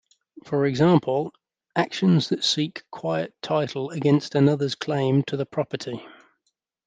For 0.45 0.65
example, 0.65 1.31
actions 1.75 2.29
that 2.29 2.43
seek 2.43 2.81
quiet 2.89 3.35
title 3.43 3.91
against 3.91 4.33
another's 4.33 4.73
claim 4.73 5.21
to 5.25 5.37
the 5.37 5.45
property. 5.45 6.03